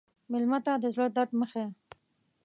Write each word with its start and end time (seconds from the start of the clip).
مېلمه 0.31 0.59
ته 0.65 0.73
د 0.83 0.85
زړه 0.95 1.07
درد 1.15 1.31
مه 1.39 1.45
ښیې. 1.51 1.65